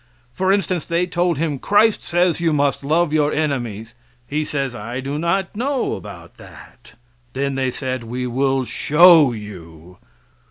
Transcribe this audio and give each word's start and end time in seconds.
For 0.33 0.51
instance, 0.51 0.83
they 0.83 1.05
told 1.05 1.37
him, 1.37 1.59
"Christ 1.59 2.01
says 2.01 2.39
you 2.39 2.53
must 2.53 2.83
love 2.83 3.13
your 3.13 3.31
enemies;" 3.31 3.93
he 4.25 4.43
says, 4.43 4.73
"I 4.73 4.99
do 4.99 5.19
not 5.19 5.55
know 5.55 5.93
about 5.93 6.37
that;" 6.37 6.93
then 7.33 7.53
they 7.53 7.69
said, 7.69 8.03
"We 8.05 8.25
will 8.25 8.65
show 8.65 9.31
you!" 9.31 9.99